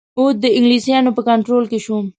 [0.17, 1.97] اَوَد د انګلیسیانو په کنټرول کې شو.